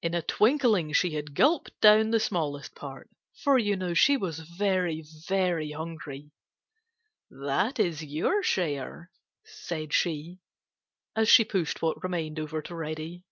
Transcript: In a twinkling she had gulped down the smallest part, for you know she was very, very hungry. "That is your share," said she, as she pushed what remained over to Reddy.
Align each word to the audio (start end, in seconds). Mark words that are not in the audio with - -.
In 0.00 0.14
a 0.14 0.22
twinkling 0.22 0.94
she 0.94 1.10
had 1.12 1.34
gulped 1.34 1.78
down 1.82 2.10
the 2.10 2.18
smallest 2.18 2.74
part, 2.74 3.10
for 3.42 3.58
you 3.58 3.76
know 3.76 3.92
she 3.92 4.16
was 4.16 4.38
very, 4.38 5.04
very 5.26 5.72
hungry. 5.72 6.30
"That 7.30 7.78
is 7.78 8.02
your 8.02 8.42
share," 8.42 9.10
said 9.44 9.92
she, 9.92 10.38
as 11.14 11.28
she 11.28 11.44
pushed 11.44 11.82
what 11.82 12.02
remained 12.02 12.40
over 12.40 12.62
to 12.62 12.74
Reddy. 12.74 13.24